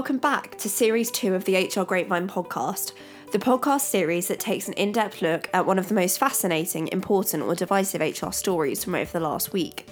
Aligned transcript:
welcome 0.00 0.16
back 0.16 0.56
to 0.56 0.66
Series 0.66 1.10
2 1.10 1.34
of 1.34 1.44
the 1.44 1.56
HR 1.56 1.84
Grapevine 1.84 2.26
podcast, 2.26 2.92
the 3.32 3.38
podcast 3.38 3.82
series 3.82 4.28
that 4.28 4.40
takes 4.40 4.66
an 4.66 4.72
in 4.72 4.92
depth 4.92 5.20
look 5.20 5.50
at 5.52 5.66
one 5.66 5.78
of 5.78 5.88
the 5.88 5.94
most 5.94 6.18
fascinating, 6.18 6.88
important, 6.88 7.42
or 7.42 7.54
divisive 7.54 8.00
HR 8.00 8.30
stories 8.30 8.82
from 8.82 8.94
over 8.94 9.12
the 9.12 9.20
last 9.20 9.52
week. 9.52 9.86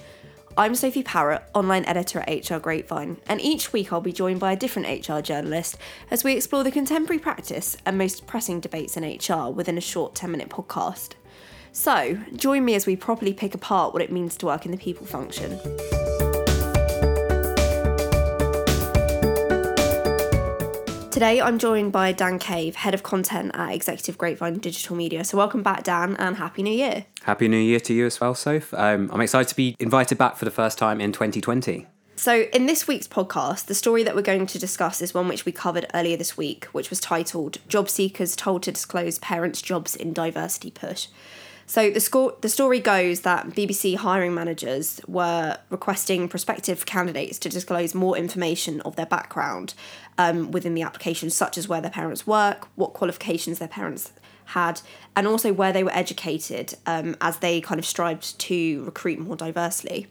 I'm 0.57 0.75
Sophie 0.75 1.03
Parrott, 1.03 1.43
online 1.53 1.85
editor 1.85 2.21
at 2.21 2.51
HR 2.51 2.57
Grapevine, 2.57 3.19
and 3.27 3.39
each 3.43 3.75
week 3.75 3.93
I'll 3.93 4.01
be 4.01 4.15
joined 4.15 4.41
by 4.41 4.53
a 4.53 4.57
different 4.57 5.07
HR 5.07 5.21
journalist 5.21 5.77
as 6.11 6.25
we 6.25 6.33
explore 6.33 6.65
the 6.65 6.71
contemporary 6.71 7.21
practice 7.21 7.77
and 7.85 7.99
most 7.99 8.27
pressing 8.27 8.61
debates 8.61 8.97
in 8.97 9.05
HR 9.05 9.51
within 9.51 9.77
a 9.77 9.83
short 9.83 10.15
10 10.15 10.31
minute 10.31 10.49
podcast. 10.49 11.17
So, 11.71 12.19
join 12.35 12.65
me 12.65 12.75
as 12.75 12.87
we 12.87 12.97
properly 12.97 13.35
pick 13.35 13.55
apart 13.55 13.93
what 13.93 14.01
it 14.01 14.11
means 14.11 14.39
to 14.39 14.47
work 14.47 14.65
in 14.65 14.73
the 14.73 14.79
people 14.79 15.05
function. 15.05 15.61
Today, 21.19 21.41
I'm 21.41 21.59
joined 21.59 21.91
by 21.91 22.13
Dan 22.13 22.39
Cave, 22.39 22.77
Head 22.77 22.95
of 22.95 23.03
Content 23.03 23.51
at 23.53 23.73
Executive 23.73 24.17
Grapevine 24.17 24.61
Digital 24.61 24.95
Media. 24.95 25.25
So, 25.25 25.37
welcome 25.37 25.65
back, 25.65 25.83
Dan, 25.83 26.15
and 26.15 26.37
Happy 26.37 26.63
New 26.63 26.73
Year. 26.73 27.07
Happy 27.25 27.49
New 27.49 27.59
Year 27.59 27.81
to 27.81 27.93
you 27.93 28.07
as 28.07 28.21
well, 28.21 28.37
Soph. 28.37 28.73
Um, 28.73 29.11
I'm 29.13 29.21
excited 29.21 29.49
to 29.49 29.57
be 29.57 29.75
invited 29.81 30.17
back 30.17 30.37
for 30.37 30.45
the 30.45 30.53
first 30.53 30.79
time 30.79 31.01
in 31.01 31.11
2020. 31.11 31.89
So, 32.15 32.43
in 32.53 32.67
this 32.67 32.87
week's 32.87 33.09
podcast, 33.09 33.67
the 33.67 33.75
story 33.75 34.05
that 34.05 34.15
we're 34.15 34.23
going 34.23 34.47
to 34.47 34.61
discuss 34.61 35.03
is 35.03 35.13
one 35.13 35.27
which 35.27 35.45
we 35.45 35.51
covered 35.51 35.87
earlier 35.93 36.17
this 36.17 36.37
week, 36.37 36.67
which 36.67 36.89
was 36.89 37.01
titled 37.01 37.59
Job 37.67 37.89
Seekers 37.89 38.37
Told 38.37 38.63
to 38.63 38.71
Disclose 38.71 39.19
Parents' 39.19 39.61
Jobs 39.61 39.97
in 39.97 40.13
Diversity 40.13 40.71
Push. 40.71 41.09
So 41.69 41.91
the 41.91 42.01
score, 42.01 42.35
the 42.41 42.49
story 42.49 42.81
goes 42.81 43.21
that 43.21 43.49
BBC 43.49 43.97
hiring 43.97 44.35
managers 44.35 45.03
were 45.07 45.59
requesting 45.69 46.27
prospective 46.27 46.87
candidates 46.87 47.39
to 47.41 47.51
disclose 47.51 47.95
more 47.95 48.17
information 48.17 48.81
of 48.81 48.97
their 48.97 49.05
background 49.05 49.75
um, 50.17 50.51
within 50.51 50.73
the 50.73 50.81
application, 50.81 51.29
such 51.29 51.59
as 51.59 51.69
where 51.69 51.83
their 51.83 51.91
parents 51.91 52.27
work, 52.27 52.69
what 52.75 52.95
qualifications 52.95 53.59
their 53.59 53.69
parents 53.69 54.13
had, 54.47 54.81
and 55.15 55.27
also 55.27 55.53
where 55.53 55.75
they 55.75 55.85
were 55.85 55.93
educated, 55.93 56.73
um, 56.87 57.15
as 57.21 57.37
they 57.41 57.61
kind 57.61 57.79
of 57.79 57.85
strived 57.85 58.39
to 58.39 58.83
recruit 58.85 59.19
more 59.19 59.37
diversely. 59.37 60.07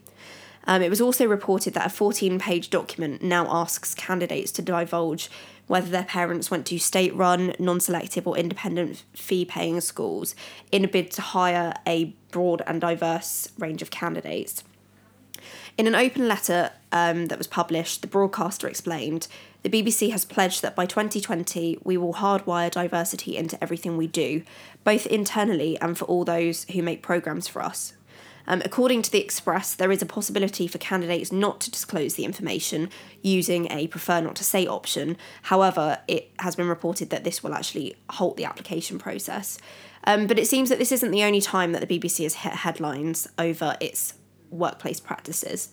Um, 0.68 0.82
it 0.82 0.90
was 0.90 1.00
also 1.00 1.26
reported 1.26 1.72
that 1.74 1.86
a 1.86 1.88
14 1.88 2.38
page 2.38 2.68
document 2.68 3.22
now 3.22 3.46
asks 3.50 3.94
candidates 3.94 4.52
to 4.52 4.62
divulge 4.62 5.30
whether 5.66 5.88
their 5.88 6.04
parents 6.04 6.50
went 6.50 6.66
to 6.66 6.78
state 6.78 7.14
run, 7.14 7.54
non 7.58 7.80
selective, 7.80 8.26
or 8.26 8.36
independent 8.36 9.02
fee 9.14 9.46
paying 9.46 9.80
schools 9.80 10.34
in 10.70 10.84
a 10.84 10.88
bid 10.88 11.10
to 11.12 11.22
hire 11.22 11.72
a 11.86 12.14
broad 12.30 12.62
and 12.66 12.82
diverse 12.82 13.50
range 13.58 13.80
of 13.80 13.90
candidates. 13.90 14.62
In 15.78 15.86
an 15.86 15.94
open 15.94 16.28
letter 16.28 16.72
um, 16.92 17.26
that 17.26 17.38
was 17.38 17.46
published, 17.46 18.02
the 18.02 18.08
broadcaster 18.08 18.68
explained 18.68 19.26
the 19.62 19.70
BBC 19.70 20.10
has 20.12 20.26
pledged 20.26 20.60
that 20.60 20.76
by 20.76 20.84
2020 20.84 21.78
we 21.82 21.96
will 21.96 22.14
hardwire 22.14 22.70
diversity 22.70 23.38
into 23.38 23.62
everything 23.62 23.96
we 23.96 24.06
do, 24.06 24.42
both 24.84 25.06
internally 25.06 25.78
and 25.80 25.96
for 25.96 26.04
all 26.04 26.24
those 26.24 26.64
who 26.64 26.82
make 26.82 27.02
programmes 27.02 27.48
for 27.48 27.62
us. 27.62 27.94
Um, 28.48 28.62
according 28.64 29.02
to 29.02 29.12
the 29.12 29.20
Express, 29.20 29.74
there 29.74 29.92
is 29.92 30.00
a 30.00 30.06
possibility 30.06 30.66
for 30.66 30.78
candidates 30.78 31.30
not 31.30 31.60
to 31.60 31.70
disclose 31.70 32.14
the 32.14 32.24
information 32.24 32.88
using 33.22 33.70
a 33.70 33.86
prefer 33.88 34.22
not 34.22 34.36
to 34.36 34.44
say 34.44 34.66
option. 34.66 35.18
However, 35.42 35.98
it 36.08 36.30
has 36.38 36.56
been 36.56 36.66
reported 36.66 37.10
that 37.10 37.24
this 37.24 37.44
will 37.44 37.52
actually 37.52 37.96
halt 38.08 38.38
the 38.38 38.46
application 38.46 38.98
process. 38.98 39.58
Um, 40.04 40.26
but 40.26 40.38
it 40.38 40.48
seems 40.48 40.70
that 40.70 40.78
this 40.78 40.90
isn't 40.92 41.10
the 41.10 41.22
only 41.24 41.42
time 41.42 41.72
that 41.72 41.86
the 41.86 41.98
BBC 41.98 42.22
has 42.22 42.36
hit 42.36 42.54
headlines 42.54 43.28
over 43.38 43.76
its 43.80 44.14
workplace 44.50 44.98
practices. 44.98 45.68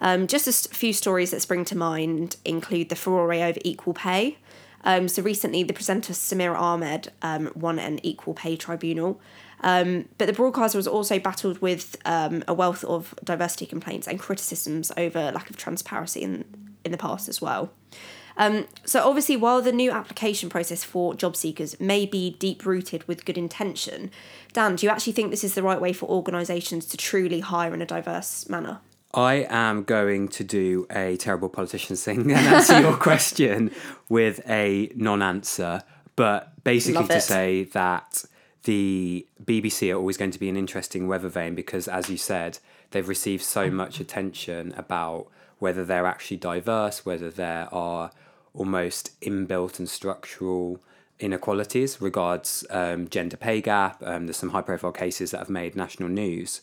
Um, 0.00 0.26
just 0.26 0.48
a 0.66 0.74
few 0.74 0.92
stories 0.92 1.30
that 1.30 1.42
spring 1.42 1.64
to 1.66 1.76
mind 1.76 2.36
include 2.44 2.88
the 2.88 2.96
furore 2.96 3.32
over 3.32 3.60
equal 3.64 3.94
pay. 3.94 4.38
Um, 4.82 5.06
so 5.08 5.22
recently, 5.22 5.62
the 5.62 5.72
presenter 5.72 6.12
Samira 6.12 6.58
Ahmed 6.58 7.12
um, 7.22 7.52
won 7.54 7.78
an 7.78 8.00
equal 8.04 8.34
pay 8.34 8.56
tribunal. 8.56 9.20
Um, 9.60 10.08
but 10.18 10.26
the 10.26 10.32
broadcaster 10.32 10.78
was 10.78 10.86
also 10.86 11.18
battled 11.18 11.60
with 11.60 11.96
um, 12.04 12.44
a 12.46 12.54
wealth 12.54 12.84
of 12.84 13.14
diversity 13.24 13.66
complaints 13.66 14.06
and 14.06 14.18
criticisms 14.18 14.92
over 14.96 15.32
lack 15.32 15.48
of 15.50 15.56
transparency 15.56 16.22
in, 16.22 16.44
in 16.84 16.92
the 16.92 16.98
past 16.98 17.28
as 17.28 17.40
well. 17.40 17.70
Um, 18.38 18.66
so, 18.84 19.06
obviously, 19.08 19.36
while 19.36 19.62
the 19.62 19.72
new 19.72 19.90
application 19.90 20.50
process 20.50 20.84
for 20.84 21.14
job 21.14 21.36
seekers 21.36 21.80
may 21.80 22.04
be 22.04 22.36
deep 22.38 22.66
rooted 22.66 23.06
with 23.08 23.24
good 23.24 23.38
intention, 23.38 24.10
Dan, 24.52 24.76
do 24.76 24.84
you 24.84 24.90
actually 24.90 25.14
think 25.14 25.30
this 25.30 25.44
is 25.44 25.54
the 25.54 25.62
right 25.62 25.80
way 25.80 25.92
for 25.92 26.06
organisations 26.08 26.84
to 26.86 26.96
truly 26.96 27.40
hire 27.40 27.72
in 27.72 27.80
a 27.80 27.86
diverse 27.86 28.48
manner? 28.48 28.80
I 29.14 29.46
am 29.48 29.84
going 29.84 30.28
to 30.28 30.44
do 30.44 30.86
a 30.90 31.16
terrible 31.16 31.48
politician 31.48 31.96
thing 31.96 32.30
and 32.30 32.32
answer 32.32 32.78
your 32.78 32.96
question 32.98 33.70
with 34.10 34.40
a 34.46 34.92
non 34.94 35.22
answer, 35.22 35.82
but 36.16 36.62
basically 36.62 37.06
to 37.06 37.20
say 37.22 37.64
that 37.64 38.26
the 38.66 39.26
BBC 39.44 39.92
are 39.92 39.96
always 39.96 40.16
going 40.16 40.32
to 40.32 40.40
be 40.40 40.48
an 40.48 40.56
interesting 40.56 41.06
weather 41.06 41.28
vane 41.28 41.54
because, 41.54 41.86
as 41.86 42.10
you 42.10 42.16
said, 42.16 42.58
they've 42.90 43.08
received 43.08 43.44
so 43.44 43.70
much 43.70 44.00
attention 44.00 44.74
about 44.76 45.28
whether 45.60 45.84
they're 45.84 46.06
actually 46.06 46.36
diverse, 46.36 47.06
whether 47.06 47.30
there 47.30 47.72
are 47.72 48.10
almost 48.54 49.18
inbuilt 49.20 49.78
and 49.78 49.88
structural 49.88 50.80
inequalities 51.20 52.00
regards 52.00 52.66
um, 52.70 53.08
gender 53.08 53.36
pay 53.36 53.60
gap. 53.60 54.02
Um, 54.04 54.26
there's 54.26 54.36
some 54.36 54.50
high 54.50 54.62
profile 54.62 54.92
cases 54.92 55.30
that 55.30 55.38
have 55.38 55.48
made 55.48 55.76
national 55.76 56.08
news. 56.08 56.60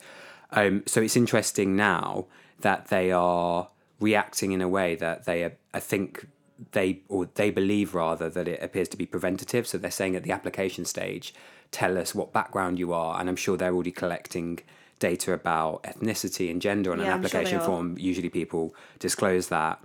Um, 0.52 0.84
so 0.86 1.02
it's 1.02 1.16
interesting 1.16 1.78
now 1.78 2.26
that 2.60 2.90
they 2.90 3.14
are 3.14 3.70
reacting 4.02 4.52
in 4.52 4.62
a 4.62 4.68
way 4.68 4.96
that 4.96 5.26
they, 5.26 5.54
I 5.74 5.80
think, 5.80 6.28
they 6.72 7.02
or 7.10 7.28
they 7.36 7.52
believe 7.52 7.94
rather 7.94 8.30
that 8.30 8.48
it 8.48 8.62
appears 8.62 8.90
to 8.90 8.98
be 8.98 9.06
preventative. 9.06 9.68
So 9.68 9.78
they're 9.78 9.92
saying 9.92 10.16
at 10.16 10.24
the 10.24 10.32
application 10.32 10.86
stage 10.86 11.34
tell 11.72 11.98
us 11.98 12.14
what 12.14 12.32
background 12.32 12.80
you 12.80 12.94
are, 12.94 13.20
and 13.20 13.28
I'm 13.28 13.36
sure 13.36 13.58
they're 13.58 13.74
already 13.74 13.92
collecting 13.92 14.60
data 15.00 15.34
about 15.34 15.84
ethnicity 15.84 16.50
and 16.50 16.62
gender 16.62 16.92
on 16.92 17.00
yeah, 17.00 17.06
an 17.06 17.12
application 17.12 17.60
sure 17.60 17.66
form. 17.66 17.98
Usually, 17.98 18.30
people 18.30 18.74
disclose 19.00 19.50
that 19.50 19.84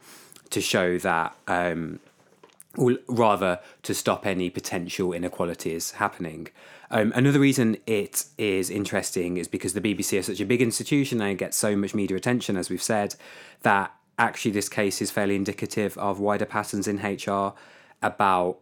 to 0.51 0.61
show 0.61 0.99
that, 0.99 1.35
um, 1.49 2.01
or 2.77 2.97
rather, 3.09 3.61
to 3.83 3.95
stop 3.95 4.27
any 4.27 4.51
potential 4.51 5.13
inequalities 5.13 5.93
happening. 5.93 6.49
Um, 6.91 7.13
another 7.15 7.41
reason 7.41 7.77
it 7.87 8.25
is 8.39 8.71
interesting 8.71 9.37
is 9.37 9.47
because 9.47 9.75
the 9.75 9.81
BBC 9.81 10.19
is 10.19 10.27
such 10.27 10.41
a 10.41 10.47
big 10.47 10.63
institution 10.63 11.21
and 11.21 11.33
it 11.33 11.39
gets 11.39 11.57
so 11.57 11.77
much 11.77 11.95
media 11.95 12.17
attention, 12.17 12.57
as 12.57 12.71
we've 12.71 12.83
said, 12.83 13.15
that 13.63 13.93
actually 14.19 14.51
this 14.51 14.69
case 14.69 15.01
is 15.01 15.11
fairly 15.11 15.37
indicative 15.37 15.97
of 15.99 16.19
wider 16.19 16.45
patterns 16.45 16.89
in 16.89 16.99
HR 16.99 17.55
about 18.03 18.59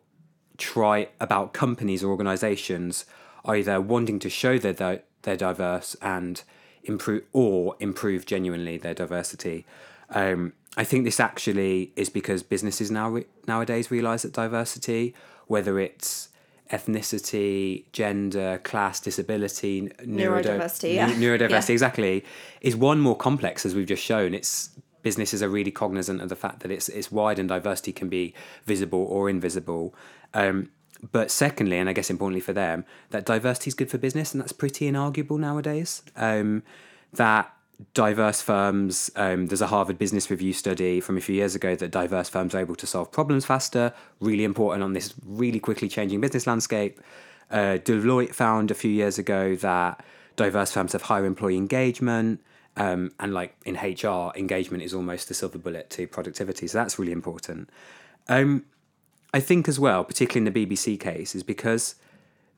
try 0.59 1.09
about 1.21 1.53
companies 1.53 2.03
or 2.03 2.11
organizations 2.11 3.05
either 3.44 3.81
wanting 3.81 4.19
to 4.19 4.31
show 4.31 4.59
they're, 4.59 5.03
they're 5.22 5.37
diverse 5.37 5.97
and 6.03 6.43
improve 6.84 7.22
or 7.33 7.77
improve 7.81 8.27
genuinely 8.27 8.77
their 8.77 8.94
diversity. 8.94 9.65
Um, 10.11 10.53
I 10.77 10.84
think 10.84 11.05
this 11.05 11.21
actually 11.21 11.93
is 11.97 12.11
because 12.11 12.43
businesses 12.43 12.91
now 12.91 13.11
re- 13.11 13.27
nowadays 13.47 13.91
realize 13.91 14.23
that 14.23 14.33
diversity, 14.33 15.15
whether 15.47 15.78
it's 15.78 16.28
ethnicity, 16.71 17.84
gender, 17.93 18.61
class, 18.65 19.00
disability, 19.00 19.88
neurodiversity, 20.00 20.94
yeah. 20.94 21.12
neurodiversity, 21.12 21.50
yeah. 21.69 21.73
exactly, 21.73 22.25
is 22.61 22.77
one 22.77 23.00
more 23.00 23.17
complex 23.17 23.65
as 23.65 23.75
we've 23.75 23.87
just 23.87 24.03
shown. 24.03 24.34
It's 24.34 24.71
businesses 25.06 25.41
are 25.41 25.49
really 25.49 25.71
cognizant 25.71 26.21
of 26.21 26.28
the 26.28 26.34
fact 26.34 26.59
that 26.62 26.71
it's 26.72 26.89
it's 26.89 27.12
wide 27.12 27.39
and 27.39 27.49
diversity 27.49 27.93
can 27.93 28.09
be 28.09 28.34
visible 28.65 29.05
or 29.09 29.31
invisible. 29.31 29.94
Um, 30.34 30.71
but 31.12 31.31
secondly, 31.31 31.78
and 31.78 31.89
I 31.89 31.93
guess 31.93 32.11
importantly 32.11 32.41
for 32.41 32.53
them, 32.53 32.84
that 33.11 33.25
diversity 33.25 33.69
is 33.69 33.75
good 33.75 33.89
for 33.89 33.99
business, 33.99 34.33
and 34.33 34.41
that's 34.41 34.56
pretty 34.65 34.91
inarguable 34.91 35.38
nowadays. 35.38 36.03
Um, 36.17 36.64
that 37.12 37.55
diverse 37.94 38.43
firms, 38.43 39.12
um, 39.14 39.47
there's 39.47 39.61
a 39.61 39.69
Harvard 39.69 39.97
Business 39.97 40.29
Review 40.29 40.53
study 40.53 41.00
from 41.00 41.17
a 41.17 41.20
few 41.20 41.37
years 41.37 41.55
ago 41.55 41.76
that 41.76 41.93
diverse 41.93 42.29
firms 42.29 42.52
are 42.56 42.59
able 42.59 42.75
to 42.75 42.87
solve 42.87 43.12
problems 43.12 43.44
faster, 43.44 43.93
really 44.19 44.43
important 44.43 44.82
on 44.82 44.93
this 44.93 45.14
really 45.25 45.61
quickly 45.61 45.88
changing 45.88 46.20
business 46.20 46.49
landscape. 46.49 47.00
Uh, 47.49 47.79
Deloitte 47.87 48.35
found 48.35 48.73
a 48.73 48.75
few 48.75 48.91
years 48.91 49.19
ago 49.19 49.55
that 49.55 50.05
diverse 50.35 50.73
firms 50.73 50.94
have 50.94 51.02
higher 51.02 51.26
employee 51.26 51.59
engagement. 51.59 52.41
Um, 52.76 53.12
and 53.19 53.32
like 53.32 53.56
in 53.64 53.75
HR, 53.75 54.32
engagement 54.37 54.82
is 54.82 54.93
almost 54.93 55.28
the 55.28 55.34
silver 55.34 55.58
bullet 55.58 55.88
to 55.90 56.06
productivity. 56.06 56.67
So 56.67 56.78
that's 56.78 56.99
really 56.99 57.12
important. 57.12 57.70
Um, 58.28 58.67
I 59.32 59.40
think 59.40 59.69
as 59.69 59.81
well, 59.81 60.05
particularly 60.05 60.46
in 60.46 60.52
the 60.52 60.67
BBC 60.67 60.99
case, 61.00 61.34
is 61.34 61.43
because 61.43 61.96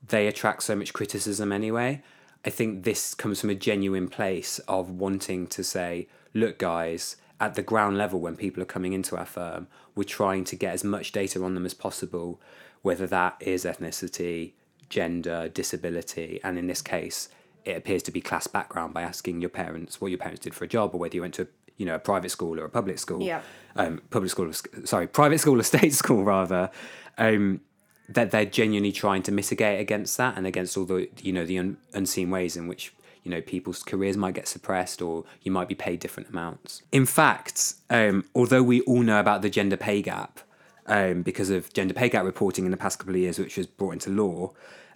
they 0.06 0.26
attract 0.26 0.62
so 0.62 0.76
much 0.76 0.93
criticism 0.93 1.53
anyway. 1.53 2.03
I 2.44 2.50
think 2.50 2.85
this 2.85 3.15
comes 3.15 3.41
from 3.41 3.50
a 3.50 3.55
genuine 3.55 4.09
place 4.09 4.59
of 4.61 4.91
wanting 4.91 5.47
to 5.49 5.65
say, 5.65 6.09
look, 6.35 6.59
guys, 6.59 7.17
at 7.41 7.55
the 7.55 7.62
ground 7.62 7.99
level, 7.99 8.20
when 8.20 8.37
people 8.37 8.62
are 8.62 8.67
coming 8.67 8.93
into 8.93 9.17
our 9.17 9.26
firm, 9.26 9.69
we're 9.94 10.05
trying 10.05 10.44
to 10.44 10.56
get 10.56 10.73
as 10.73 10.85
much 10.85 11.12
data 11.12 11.43
on 11.43 11.55
them 11.55 11.67
as 11.67 11.75
possible, 11.75 12.41
whether 12.82 13.06
that 13.06 13.37
is 13.41 13.65
ethnicity, 13.65 14.53
gender, 14.88 15.49
disability, 15.49 16.41
and 16.43 16.59
in 16.59 16.67
this 16.67 16.82
case, 16.82 17.29
it 17.69 17.76
appears 17.76 18.03
to 18.05 18.11
be 18.11 18.20
class 18.20 18.47
background 18.47 18.94
by 18.94 19.03
asking 19.03 19.41
your 19.41 19.50
parents 19.50 20.00
what 20.00 20.09
your 20.09 20.19
parents 20.19 20.41
did 20.41 20.55
for 20.55 20.65
a 20.65 20.69
job 20.69 20.94
or 20.94 20.99
whether 20.99 21.15
you 21.15 21.20
went 21.20 21.35
to 21.35 21.49
you 21.76 21.87
know 21.87 21.94
a 21.94 21.99
private 21.99 22.31
school 22.31 22.59
or 22.59 22.65
a 22.65 22.70
public 22.70 22.99
school. 22.99 23.23
Yeah. 23.23 23.43
Um, 23.76 24.03
public 24.11 24.31
school, 24.31 24.50
sorry, 24.85 25.06
private 25.06 25.38
school 25.38 25.61
or 25.61 25.62
state 25.62 25.94
school 26.03 26.25
rather. 26.25 26.70
Um, 27.17 27.61
that 28.09 28.31
they're 28.31 28.47
genuinely 28.47 28.91
trying 28.91 29.23
to 29.23 29.31
mitigate 29.31 29.81
against 29.81 30.17
that 30.17 30.38
and 30.38 30.47
against 30.47 30.79
all 30.79 30.87
the 30.87 31.09
you 31.20 31.32
know 31.32 31.44
the 31.44 31.59
un- 31.59 31.76
unseen 31.93 32.31
ways 32.31 32.56
in 32.56 32.67
which 32.67 32.94
you 33.23 33.31
know 33.31 33.43
people's 33.43 33.82
careers 33.82 34.17
might 34.17 34.35
get 34.35 34.49
suppressed 34.49 35.03
or 35.03 35.25
you 35.43 35.53
might 35.53 35.69
be 35.69 35.75
paid 35.75 36.00
different 36.00 36.29
amounts. 36.31 36.82
In 36.91 37.05
fact, 37.05 37.75
um, 37.91 38.25
although 38.35 38.62
we 38.62 38.81
all 38.82 39.03
know 39.03 39.20
about 39.20 39.43
the 39.43 39.50
gender 39.50 39.76
pay 39.76 40.00
gap 40.00 40.41
um, 40.87 41.23
because 41.23 41.50
of 41.50 41.73
gender 41.75 41.93
pay 41.93 42.09
gap 42.09 42.25
reporting 42.25 42.65
in 42.65 42.70
the 42.70 42.79
past 42.79 42.99
couple 42.99 43.15
of 43.15 43.20
years, 43.20 43.38
which 43.38 43.59
was 43.59 43.67
brought 43.67 43.93
into 43.93 44.11
law, 44.11 44.53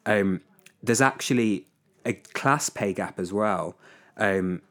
um, 0.07 0.41
there's 0.83 1.03
actually 1.03 1.67
a 2.05 2.15
class 2.15 2.69
pay 2.69 2.93
gap 2.93 3.19
as 3.19 3.33
well. 3.33 3.77
Um, 4.17 4.63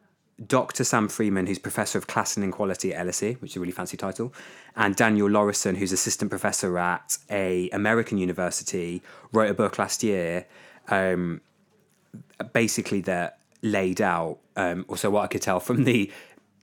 Dr. 0.45 0.83
Sam 0.83 1.07
Friedman, 1.07 1.45
who's 1.45 1.59
Professor 1.59 1.97
of 1.97 2.07
Class 2.07 2.35
and 2.35 2.43
Inequality 2.43 2.93
at 2.93 3.05
LSE, 3.05 3.39
which 3.41 3.51
is 3.51 3.57
a 3.57 3.59
really 3.59 3.71
fancy 3.71 3.95
title, 3.95 4.33
and 4.75 4.95
Daniel 4.95 5.29
Laurison, 5.29 5.75
who's 5.75 5.91
Assistant 5.91 6.31
Professor 6.31 6.77
at 6.79 7.17
a 7.29 7.69
American 7.69 8.17
university, 8.17 9.03
wrote 9.31 9.51
a 9.51 9.53
book 9.53 9.77
last 9.77 10.01
year, 10.01 10.47
um, 10.87 11.41
basically 12.53 13.01
that 13.01 13.39
laid 13.61 14.01
out, 14.01 14.39
um, 14.55 14.85
also 14.87 15.09
what 15.09 15.23
I 15.23 15.27
could 15.27 15.43
tell 15.43 15.59
from 15.59 15.83
the 15.83 16.11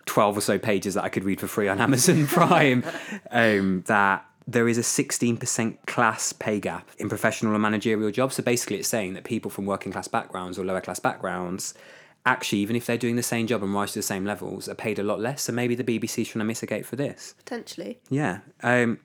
12 0.07 0.39
or 0.39 0.41
so 0.41 0.59
pages 0.59 0.95
that 0.95 1.05
I 1.05 1.09
could 1.09 1.23
read 1.25 1.39
for 1.39 1.47
free 1.47 1.69
on 1.69 1.81
Amazon 1.81 2.27
Prime, 2.29 2.85
um, 3.31 3.85
that 3.87 4.28
there 4.49 4.67
is 4.67 4.79
a 4.79 4.81
16% 4.81 5.77
class 5.87 6.33
pay 6.33 6.59
gap 6.59 6.89
in 6.97 7.11
professional 7.11 7.53
and 7.53 7.61
managerial 7.61 8.11
jobs. 8.11 8.37
So 8.37 8.43
basically, 8.43 8.79
it's 8.79 8.89
saying 8.89 9.13
that 9.13 9.25
people 9.25 9.51
from 9.51 9.67
working 9.67 9.93
class 9.93 10.09
backgrounds 10.09 10.59
or 10.59 10.65
lower 10.65 10.81
class 10.81 10.99
backgrounds 10.99 11.75
actually, 12.25 12.59
even 12.59 12.75
if 12.75 12.87
they're 12.87 12.99
doing 12.99 13.17
the 13.17 13.23
same 13.23 13.47
job 13.47 13.63
and 13.63 13.73
rise 13.73 13.93
to 13.93 13.99
the 13.99 14.03
same 14.03 14.25
levels, 14.25 14.69
are 14.69 14.75
paid 14.75 14.99
a 14.99 15.03
lot 15.03 15.21
less. 15.21 15.43
So 15.43 15.53
maybe 15.53 15.75
the 15.75 15.85
BBC's 15.85 16.29
trying 16.29 16.41
to 16.41 16.45
mitigate 16.45 16.85
for 16.85 16.97
this. 16.97 17.35
Potentially. 17.39 17.99
Yeah. 18.11 18.41
Um, 18.63 19.01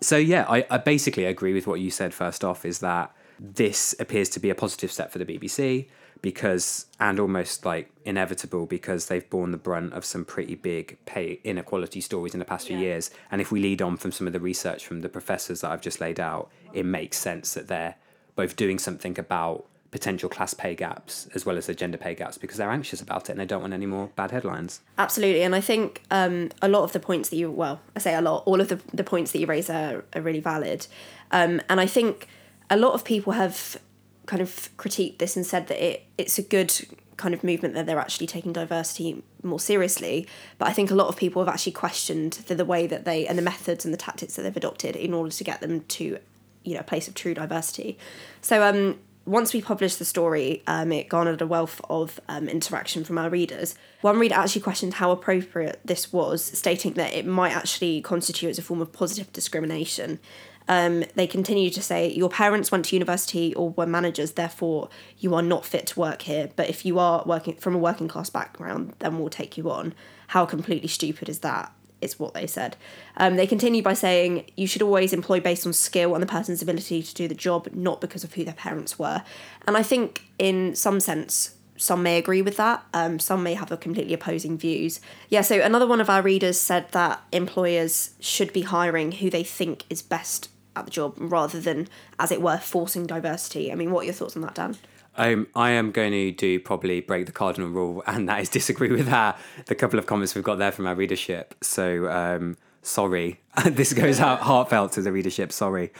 so 0.00 0.16
yeah, 0.16 0.44
I, 0.48 0.64
I 0.70 0.78
basically 0.78 1.24
agree 1.24 1.52
with 1.52 1.66
what 1.66 1.80
you 1.80 1.90
said 1.90 2.14
first 2.14 2.44
off, 2.44 2.64
is 2.64 2.80
that 2.80 3.14
this 3.38 3.94
appears 4.00 4.28
to 4.30 4.40
be 4.40 4.50
a 4.50 4.54
positive 4.54 4.90
step 4.90 5.12
for 5.12 5.18
the 5.18 5.24
BBC 5.24 5.88
because 6.22 6.86
and 6.98 7.20
almost 7.20 7.64
like 7.64 7.90
inevitable 8.04 8.66
because 8.66 9.06
they've 9.06 9.28
borne 9.30 9.50
the 9.50 9.58
brunt 9.58 9.92
of 9.92 10.04
some 10.04 10.24
pretty 10.24 10.54
big 10.54 10.98
pay 11.04 11.40
inequality 11.44 12.00
stories 12.00 12.34
in 12.34 12.38
the 12.38 12.44
past 12.44 12.66
few 12.66 12.78
years. 12.78 13.10
And 13.30 13.40
if 13.40 13.52
we 13.52 13.60
lead 13.60 13.82
on 13.82 13.96
from 13.96 14.12
some 14.12 14.26
of 14.26 14.32
the 14.32 14.40
research 14.40 14.86
from 14.86 15.02
the 15.02 15.08
professors 15.08 15.60
that 15.60 15.70
I've 15.70 15.80
just 15.80 16.00
laid 16.00 16.20
out 16.20 16.50
it 16.72 16.84
makes 16.84 17.16
sense 17.16 17.54
that 17.54 17.68
they're 17.68 17.96
both 18.34 18.54
doing 18.54 18.78
something 18.78 19.18
about 19.18 19.66
potential 19.90 20.28
class 20.28 20.52
pay 20.52 20.74
gaps 20.74 21.26
as 21.34 21.46
well 21.46 21.56
as 21.56 21.66
the 21.66 21.74
gender 21.74 21.96
pay 21.96 22.14
gaps 22.14 22.36
because 22.36 22.58
they're 22.58 22.70
anxious 22.70 23.00
about 23.00 23.30
it 23.30 23.32
and 23.32 23.40
they 23.40 23.46
don't 23.46 23.62
want 23.62 23.72
any 23.72 23.86
more 23.86 24.10
bad 24.14 24.30
headlines. 24.30 24.80
Absolutely, 24.98 25.42
and 25.42 25.54
I 25.54 25.60
think 25.60 26.02
um, 26.10 26.50
a 26.60 26.68
lot 26.68 26.82
of 26.82 26.92
the 26.92 27.00
points 27.00 27.30
that 27.30 27.36
you 27.36 27.50
well, 27.50 27.80
I 27.94 28.00
say 28.00 28.14
a 28.14 28.20
lot, 28.20 28.42
all 28.44 28.60
of 28.60 28.68
the, 28.68 28.78
the 28.92 29.04
points 29.04 29.32
that 29.32 29.38
you 29.38 29.46
raise 29.46 29.70
are, 29.70 30.04
are 30.14 30.20
really 30.20 30.40
valid, 30.40 30.86
um, 31.30 31.62
and 31.70 31.80
I 31.80 31.86
think 31.86 32.28
a 32.68 32.76
lot 32.76 32.92
of 32.92 33.04
people 33.04 33.32
have 33.32 33.78
kind 34.26 34.42
of 34.42 34.68
critiqued 34.76 35.18
this 35.18 35.36
and 35.36 35.46
said 35.46 35.68
that 35.68 35.84
it 35.84 36.04
it's 36.18 36.38
a 36.38 36.42
good 36.42 36.72
kind 37.16 37.32
of 37.32 37.42
movement 37.42 37.74
that 37.74 37.86
they're 37.86 37.98
actually 37.98 38.26
taking 38.26 38.52
diversity 38.52 39.22
more 39.42 39.60
seriously. 39.60 40.26
But 40.58 40.68
I 40.68 40.72
think 40.72 40.90
a 40.90 40.94
lot 40.94 41.08
of 41.08 41.16
people 41.16 41.42
have 41.42 41.52
actually 41.52 41.72
questioned 41.72 42.32
the, 42.46 42.54
the 42.54 42.64
way 42.64 42.86
that 42.86 43.04
they 43.04 43.26
and 43.26 43.38
the 43.38 43.42
methods 43.42 43.84
and 43.84 43.94
the 43.94 43.98
tactics 43.98 44.36
that 44.36 44.42
they've 44.42 44.56
adopted 44.56 44.96
in 44.96 45.14
order 45.14 45.30
to 45.30 45.44
get 45.44 45.60
them 45.60 45.80
to, 45.80 46.18
you 46.64 46.74
know, 46.74 46.80
a 46.80 46.84
place 46.84 47.08
of 47.08 47.14
true 47.14 47.32
diversity. 47.32 47.96
So 48.42 48.62
um, 48.62 48.98
once 49.24 49.52
we 49.52 49.60
published 49.60 49.98
the 49.98 50.04
story, 50.04 50.62
um, 50.66 50.92
it 50.92 51.08
garnered 51.08 51.40
a 51.40 51.46
wealth 51.46 51.80
of 51.88 52.20
um, 52.28 52.48
interaction 52.48 53.02
from 53.02 53.18
our 53.18 53.30
readers. 53.30 53.74
One 54.02 54.18
reader 54.18 54.34
actually 54.34 54.62
questioned 54.62 54.94
how 54.94 55.10
appropriate 55.10 55.80
this 55.84 56.12
was, 56.12 56.44
stating 56.44 56.92
that 56.94 57.12
it 57.12 57.26
might 57.26 57.56
actually 57.56 58.02
constitute 58.02 58.50
as 58.50 58.58
a 58.58 58.62
form 58.62 58.80
of 58.80 58.92
positive 58.92 59.32
discrimination. 59.32 60.20
Um, 60.68 61.04
they 61.14 61.26
continue 61.26 61.70
to 61.70 61.82
say 61.82 62.10
your 62.10 62.28
parents 62.28 62.72
went 62.72 62.86
to 62.86 62.96
university 62.96 63.54
or 63.54 63.70
were 63.70 63.86
managers, 63.86 64.32
therefore 64.32 64.88
you 65.18 65.34
are 65.34 65.42
not 65.42 65.64
fit 65.64 65.86
to 65.88 66.00
work 66.00 66.22
here. 66.22 66.50
But 66.56 66.68
if 66.68 66.84
you 66.84 66.98
are 66.98 67.22
working 67.24 67.54
from 67.56 67.74
a 67.74 67.78
working 67.78 68.08
class 68.08 68.30
background, 68.30 68.94
then 68.98 69.18
we'll 69.18 69.28
take 69.28 69.56
you 69.56 69.70
on. 69.70 69.94
How 70.28 70.44
completely 70.44 70.88
stupid 70.88 71.28
is 71.28 71.40
that? 71.40 71.72
Is 72.00 72.18
what 72.18 72.34
they 72.34 72.46
said. 72.46 72.76
Um, 73.16 73.36
they 73.36 73.46
continue 73.46 73.82
by 73.82 73.94
saying 73.94 74.50
you 74.54 74.66
should 74.66 74.82
always 74.82 75.12
employ 75.14 75.40
based 75.40 75.66
on 75.66 75.72
skill 75.72 76.14
and 76.14 76.22
the 76.22 76.26
person's 76.26 76.60
ability 76.60 77.02
to 77.02 77.14
do 77.14 77.26
the 77.26 77.34
job, 77.34 77.68
not 77.72 78.02
because 78.02 78.22
of 78.22 78.34
who 78.34 78.44
their 78.44 78.54
parents 78.54 78.98
were. 78.98 79.22
And 79.66 79.78
I 79.78 79.82
think, 79.82 80.24
in 80.38 80.74
some 80.74 81.00
sense, 81.00 81.54
some 81.78 82.02
may 82.02 82.18
agree 82.18 82.42
with 82.42 82.58
that. 82.58 82.84
Um, 82.92 83.18
some 83.18 83.42
may 83.42 83.54
have 83.54 83.72
a 83.72 83.76
completely 83.76 84.12
opposing 84.12 84.58
views. 84.58 85.00
Yeah. 85.30 85.40
So 85.40 85.60
another 85.60 85.86
one 85.86 86.00
of 86.00 86.10
our 86.10 86.22
readers 86.22 86.60
said 86.60 86.90
that 86.90 87.22
employers 87.32 88.14
should 88.20 88.52
be 88.52 88.62
hiring 88.62 89.12
who 89.12 89.30
they 89.30 89.42
think 89.42 89.84
is 89.88 90.02
best 90.02 90.50
at 90.76 90.84
the 90.84 90.90
job 90.90 91.14
rather 91.18 91.60
than, 91.60 91.88
as 92.18 92.30
it 92.30 92.42
were, 92.42 92.58
forcing 92.58 93.06
diversity. 93.06 93.72
I 93.72 93.74
mean, 93.74 93.90
what 93.90 94.02
are 94.02 94.04
your 94.04 94.14
thoughts 94.14 94.36
on 94.36 94.42
that, 94.42 94.54
Dan? 94.54 94.76
Um, 95.16 95.46
I 95.54 95.70
am 95.70 95.92
going 95.92 96.12
to 96.12 96.30
do 96.30 96.60
probably 96.60 97.00
break 97.00 97.26
the 97.26 97.32
cardinal 97.32 97.68
rule, 97.70 98.02
and 98.06 98.28
that 98.28 98.40
is 98.40 98.48
disagree 98.48 98.90
with 98.90 99.06
that. 99.06 99.38
The 99.66 99.74
couple 99.74 99.98
of 99.98 100.06
comments 100.06 100.34
we've 100.34 100.44
got 100.44 100.58
there 100.58 100.72
from 100.72 100.86
our 100.86 100.94
readership. 100.94 101.54
So 101.62 102.10
um, 102.10 102.56
sorry, 102.82 103.40
this 103.64 103.92
goes 103.92 104.20
out 104.20 104.40
heartfelt 104.40 104.92
to 104.92 105.02
the 105.02 105.12
readership. 105.12 105.52
Sorry, 105.52 105.92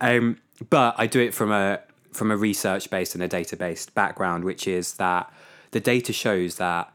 um, 0.00 0.38
but 0.70 0.94
I 0.98 1.06
do 1.06 1.20
it 1.20 1.34
from 1.34 1.52
a 1.52 1.80
from 2.12 2.30
a 2.30 2.36
research 2.36 2.90
based 2.90 3.14
and 3.14 3.24
a 3.24 3.28
data 3.28 3.56
based 3.56 3.94
background, 3.94 4.44
which 4.44 4.66
is 4.66 4.94
that 4.94 5.32
the 5.70 5.80
data 5.80 6.12
shows 6.12 6.56
that 6.56 6.92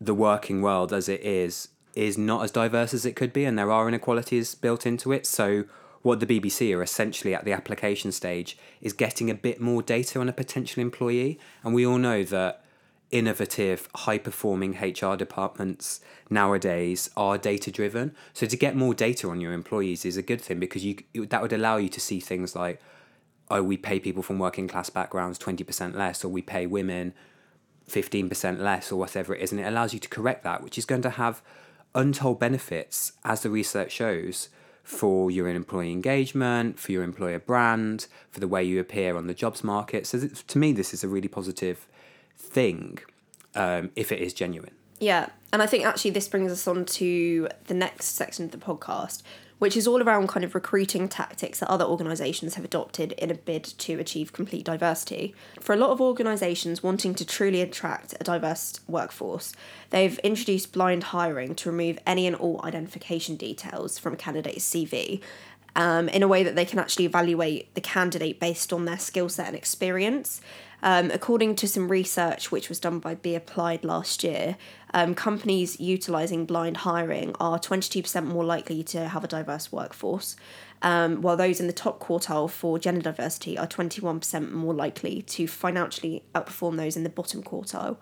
the 0.00 0.14
working 0.14 0.60
world 0.60 0.92
as 0.92 1.08
it 1.08 1.22
is 1.22 1.68
is 1.94 2.18
not 2.18 2.42
as 2.42 2.50
diverse 2.50 2.92
as 2.92 3.06
it 3.06 3.14
could 3.14 3.32
be, 3.32 3.44
and 3.44 3.58
there 3.58 3.70
are 3.70 3.88
inequalities 3.88 4.54
built 4.54 4.84
into 4.86 5.12
it. 5.12 5.26
So 5.26 5.64
what 6.04 6.20
the 6.20 6.26
BBC 6.26 6.76
are 6.76 6.82
essentially 6.82 7.34
at 7.34 7.46
the 7.46 7.52
application 7.52 8.12
stage 8.12 8.58
is 8.82 8.92
getting 8.92 9.30
a 9.30 9.34
bit 9.34 9.58
more 9.58 9.80
data 9.80 10.20
on 10.20 10.28
a 10.28 10.34
potential 10.34 10.82
employee. 10.82 11.40
And 11.62 11.72
we 11.72 11.86
all 11.86 11.96
know 11.96 12.22
that 12.24 12.62
innovative, 13.10 13.88
high 13.94 14.18
performing 14.18 14.72
HR 14.72 15.16
departments 15.16 16.00
nowadays 16.28 17.08
are 17.16 17.38
data 17.38 17.70
driven. 17.70 18.14
So 18.34 18.46
to 18.46 18.54
get 18.54 18.76
more 18.76 18.92
data 18.92 19.30
on 19.30 19.40
your 19.40 19.54
employees 19.54 20.04
is 20.04 20.18
a 20.18 20.22
good 20.22 20.42
thing 20.42 20.60
because 20.60 20.84
you 20.84 20.96
that 21.14 21.40
would 21.40 21.54
allow 21.54 21.78
you 21.78 21.88
to 21.88 22.00
see 22.00 22.20
things 22.20 22.54
like 22.54 22.82
oh 23.50 23.62
we 23.62 23.78
pay 23.78 23.98
people 23.98 24.22
from 24.22 24.38
working 24.38 24.68
class 24.68 24.90
backgrounds 24.90 25.38
20% 25.38 25.94
less 25.94 26.22
or 26.22 26.28
we 26.28 26.42
pay 26.42 26.66
women 26.66 27.14
15% 27.88 28.58
less 28.58 28.92
or 28.92 28.96
whatever 28.96 29.34
it 29.34 29.40
is 29.40 29.52
and 29.52 29.60
it 29.60 29.64
allows 29.64 29.94
you 29.94 30.00
to 30.00 30.08
correct 30.08 30.44
that 30.44 30.62
which 30.62 30.76
is 30.76 30.84
going 30.84 31.02
to 31.02 31.10
have 31.10 31.42
untold 31.94 32.40
benefits 32.40 33.12
as 33.24 33.42
the 33.42 33.50
research 33.50 33.92
shows 33.92 34.48
for 34.84 35.30
your 35.30 35.48
employee 35.48 35.90
engagement, 35.90 36.78
for 36.78 36.92
your 36.92 37.02
employer 37.02 37.38
brand, 37.38 38.06
for 38.30 38.38
the 38.38 38.46
way 38.46 38.62
you 38.62 38.78
appear 38.78 39.16
on 39.16 39.26
the 39.26 39.34
jobs 39.34 39.64
market. 39.64 40.06
So, 40.06 40.20
th- 40.20 40.46
to 40.46 40.58
me, 40.58 40.72
this 40.72 40.94
is 40.94 41.02
a 41.02 41.08
really 41.08 41.26
positive 41.26 41.88
thing 42.36 42.98
um, 43.54 43.90
if 43.96 44.12
it 44.12 44.20
is 44.20 44.32
genuine. 44.34 44.74
Yeah, 45.00 45.30
and 45.52 45.62
I 45.62 45.66
think 45.66 45.84
actually 45.84 46.12
this 46.12 46.28
brings 46.28 46.52
us 46.52 46.68
on 46.68 46.84
to 46.84 47.48
the 47.66 47.74
next 47.74 48.06
section 48.16 48.44
of 48.44 48.50
the 48.52 48.58
podcast, 48.58 49.22
which 49.58 49.76
is 49.76 49.86
all 49.86 50.02
around 50.02 50.28
kind 50.28 50.44
of 50.44 50.54
recruiting 50.54 51.08
tactics 51.08 51.60
that 51.60 51.70
other 51.70 51.84
organisations 51.84 52.54
have 52.54 52.64
adopted 52.64 53.12
in 53.12 53.30
a 53.30 53.34
bid 53.34 53.64
to 53.64 53.98
achieve 53.98 54.32
complete 54.32 54.64
diversity. 54.64 55.34
For 55.60 55.72
a 55.72 55.78
lot 55.78 55.90
of 55.90 56.00
organisations 56.00 56.82
wanting 56.82 57.14
to 57.14 57.24
truly 57.24 57.60
attract 57.60 58.14
a 58.20 58.24
diverse 58.24 58.80
workforce, 58.88 59.52
they've 59.90 60.18
introduced 60.20 60.72
blind 60.72 61.04
hiring 61.04 61.54
to 61.56 61.70
remove 61.70 61.98
any 62.06 62.26
and 62.26 62.36
all 62.36 62.60
identification 62.64 63.36
details 63.36 63.98
from 63.98 64.14
a 64.14 64.16
candidate's 64.16 64.68
CV. 64.68 65.20
Um, 65.76 66.08
in 66.08 66.22
a 66.22 66.28
way 66.28 66.44
that 66.44 66.54
they 66.54 66.64
can 66.64 66.78
actually 66.78 67.04
evaluate 67.04 67.74
the 67.74 67.80
candidate 67.80 68.38
based 68.38 68.72
on 68.72 68.84
their 68.84 68.98
skill 68.98 69.28
set 69.28 69.48
and 69.48 69.56
experience. 69.56 70.40
Um, 70.84 71.10
according 71.10 71.56
to 71.56 71.66
some 71.66 71.88
research 71.88 72.52
which 72.52 72.68
was 72.68 72.78
done 72.78 72.98
by 72.98 73.14
Be 73.14 73.34
Applied 73.34 73.84
last 73.84 74.22
year, 74.22 74.58
um, 74.92 75.14
companies 75.14 75.80
utilising 75.80 76.44
blind 76.44 76.76
hiring 76.78 77.34
are 77.40 77.58
22% 77.58 78.26
more 78.26 78.44
likely 78.44 78.82
to 78.84 79.08
have 79.08 79.24
a 79.24 79.26
diverse 79.26 79.72
workforce, 79.72 80.36
um, 80.82 81.22
while 81.22 81.38
those 81.38 81.58
in 81.58 81.66
the 81.66 81.72
top 81.72 82.00
quartile 82.00 82.50
for 82.50 82.78
gender 82.78 83.00
diversity 83.00 83.56
are 83.56 83.66
21% 83.66 84.52
more 84.52 84.74
likely 84.74 85.22
to 85.22 85.48
financially 85.48 86.22
outperform 86.34 86.76
those 86.76 86.98
in 86.98 87.02
the 87.02 87.08
bottom 87.08 87.42
quartile. 87.42 87.96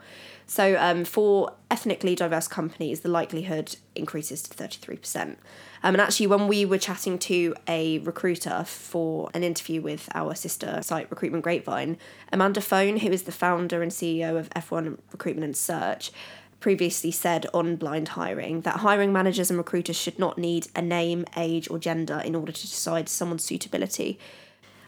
So, 0.46 0.76
um, 0.78 1.04
for 1.04 1.52
ethnically 1.70 2.14
diverse 2.14 2.48
companies, 2.48 3.00
the 3.00 3.08
likelihood 3.08 3.76
increases 3.94 4.42
to 4.42 4.54
33%. 4.54 5.38
Um, 5.84 5.94
and 5.94 6.00
actually, 6.00 6.26
when 6.26 6.46
we 6.46 6.64
were 6.64 6.78
chatting 6.78 7.18
to 7.20 7.54
a 7.66 8.00
recruiter 8.00 8.64
for 8.64 9.30
an 9.32 9.44
interview 9.44 9.80
with 9.80 10.08
our 10.14 10.34
sister 10.34 10.80
site, 10.82 11.08
Recruitment 11.10 11.42
Grapevine, 11.42 11.96
Amanda 12.32 12.60
Who 12.72 13.10
is 13.10 13.24
the 13.24 13.32
founder 13.32 13.82
and 13.82 13.92
CEO 13.92 14.38
of 14.38 14.48
F1 14.50 14.98
Recruitment 15.12 15.44
and 15.44 15.56
Search, 15.56 16.10
previously 16.58 17.10
said 17.10 17.46
on 17.52 17.76
blind 17.76 18.08
hiring 18.08 18.62
that 18.62 18.76
hiring 18.76 19.12
managers 19.12 19.50
and 19.50 19.58
recruiters 19.58 19.96
should 19.96 20.18
not 20.18 20.38
need 20.38 20.68
a 20.74 20.80
name, 20.80 21.26
age, 21.36 21.68
or 21.68 21.78
gender 21.78 22.22
in 22.24 22.34
order 22.34 22.50
to 22.50 22.62
decide 22.62 23.10
someone's 23.10 23.44
suitability. 23.44 24.18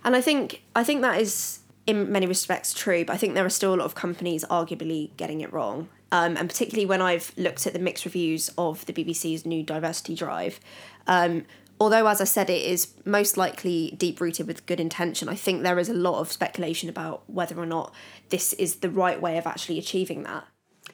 And 0.02 0.16
I 0.16 0.22
think 0.22 0.62
I 0.74 0.82
think 0.82 1.02
that 1.02 1.20
is 1.20 1.60
in 1.86 2.10
many 2.10 2.24
respects 2.26 2.72
true, 2.72 3.04
but 3.04 3.12
I 3.12 3.16
think 3.18 3.34
there 3.34 3.44
are 3.44 3.50
still 3.50 3.74
a 3.74 3.76
lot 3.76 3.84
of 3.84 3.94
companies 3.94 4.46
arguably 4.48 5.10
getting 5.18 5.42
it 5.42 5.52
wrong. 5.52 5.88
Um, 6.10 6.38
and 6.38 6.48
particularly 6.48 6.86
when 6.86 7.02
I've 7.02 7.32
looked 7.36 7.66
at 7.66 7.74
the 7.74 7.78
mixed 7.78 8.06
reviews 8.06 8.48
of 8.56 8.86
the 8.86 8.94
BBC's 8.94 9.44
new 9.44 9.62
diversity 9.62 10.14
drive, 10.14 10.58
um, 11.06 11.44
although 11.84 12.06
as 12.06 12.18
I 12.18 12.24
said, 12.24 12.48
it 12.48 12.62
is 12.62 12.94
most 13.04 13.36
likely 13.36 13.94
deep 13.98 14.18
rooted 14.18 14.46
with 14.46 14.64
good 14.64 14.80
intention, 14.80 15.28
I 15.28 15.34
think 15.34 15.62
there 15.62 15.78
is 15.78 15.90
a 15.90 15.94
lot 15.94 16.18
of 16.18 16.32
speculation 16.32 16.88
about 16.88 17.28
whether 17.28 17.58
or 17.58 17.66
not 17.66 17.92
this 18.30 18.54
is 18.54 18.76
the 18.76 18.88
right 18.88 19.20
way 19.20 19.36
of 19.36 19.46
actually 19.46 19.78
achieving 19.78 20.22
that. 20.22 20.46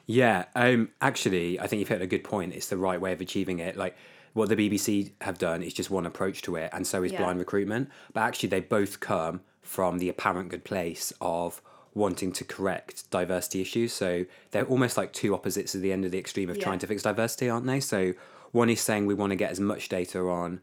Yeah, 0.05 0.45
um, 0.53 0.89
actually, 0.99 1.61
I 1.61 1.67
think 1.67 1.79
you've 1.79 1.87
hit 1.87 2.01
a 2.01 2.07
good 2.07 2.25
point. 2.25 2.53
It's 2.53 2.67
the 2.67 2.75
right 2.75 2.99
way 2.99 3.13
of 3.13 3.21
achieving 3.21 3.59
it. 3.59 3.77
Like 3.77 3.95
what 4.33 4.49
the 4.49 4.57
BBC 4.57 5.13
have 5.21 5.37
done 5.37 5.63
is 5.63 5.73
just 5.73 5.89
one 5.89 6.05
approach 6.05 6.41
to 6.41 6.57
it, 6.57 6.69
and 6.73 6.85
so 6.85 7.03
is 7.03 7.13
yeah. 7.13 7.19
blind 7.19 7.39
recruitment. 7.39 7.89
But 8.11 8.21
actually, 8.21 8.49
they 8.49 8.59
both 8.59 8.99
come 8.99 9.39
from 9.61 9.99
the 9.99 10.09
apparent 10.09 10.49
good 10.49 10.65
place 10.65 11.13
of 11.21 11.61
wanting 11.93 12.33
to 12.33 12.43
correct 12.43 13.09
diversity 13.11 13.61
issues. 13.61 13.93
So 13.93 14.25
they're 14.51 14.65
almost 14.65 14.97
like 14.97 15.13
two 15.13 15.33
opposites 15.33 15.73
at 15.73 15.81
the 15.81 15.93
end 15.93 16.03
of 16.03 16.11
the 16.11 16.19
extreme 16.19 16.49
of 16.49 16.57
yeah. 16.57 16.63
trying 16.63 16.79
to 16.79 16.87
fix 16.87 17.03
diversity, 17.03 17.49
aren't 17.49 17.65
they? 17.65 17.79
So 17.79 18.13
one 18.51 18.69
is 18.69 18.81
saying 18.81 19.05
we 19.05 19.13
want 19.13 19.31
to 19.31 19.37
get 19.37 19.51
as 19.51 19.59
much 19.61 19.87
data 19.87 20.19
on 20.19 20.59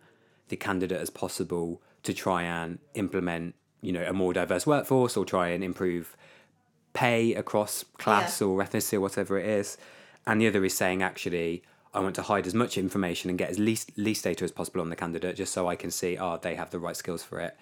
the 0.49 0.57
candidate 0.57 1.01
as 1.01 1.11
possible 1.11 1.83
to 2.03 2.13
try 2.13 2.43
and 2.43 2.79
implement, 2.95 3.55
you 3.81 3.93
know, 3.93 4.05
a 4.05 4.13
more 4.13 4.33
diverse 4.33 4.67
workforce 4.67 5.17
or 5.17 5.25
try 5.25 5.49
and 5.49 5.63
improve 5.65 6.17
pay 6.93 7.35
across 7.35 7.85
class 7.99 8.41
yeah. 8.41 8.47
or 8.47 8.63
ethnicity 8.63 8.95
or 8.95 9.01
whatever 9.01 9.39
it 9.39 9.47
is. 9.47 9.77
And 10.27 10.41
the 10.41 10.49
other 10.49 10.65
is 10.65 10.75
saying 10.75 11.03
actually 11.03 11.63
I 11.95 12.01
want 12.01 12.15
to 12.17 12.23
hide 12.23 12.47
as 12.47 12.55
much 12.55 12.77
information 12.77 13.31
and 13.31 13.39
get 13.39 13.51
as 13.51 13.59
least 13.59 13.97
least 13.97 14.25
data 14.25 14.45
as 14.45 14.53
possible 14.53 14.81
on 14.81 14.91
the 14.91 14.97
candidate 14.97 15.37
just 15.37 15.53
so 15.53 15.69
I 15.69 15.77
can 15.77 15.91
see, 15.91 16.19
oh, 16.19 16.39
they 16.41 16.55
have 16.55 16.71
the 16.71 16.79
right 16.79 16.97
skills 16.97 17.23
for 17.23 17.41
it 17.41 17.57